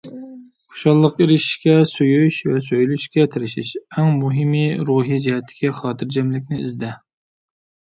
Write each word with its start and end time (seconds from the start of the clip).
خۇشاللىققا 0.75 1.23
ئېرىشىشكە، 1.25 1.75
سۆيۈش 1.89 2.39
ۋە 2.47 2.63
سۆيۈلۈشكە 2.69 3.27
تىرىش، 3.37 3.55
ئەڭ 3.67 4.11
مۇھىمى، 4.23 4.65
روھىي 4.91 5.23
جەھەتتىكى 5.29 5.75
خاتىرجەملىكنى 5.83 6.63
ئىزدە. 6.67 6.93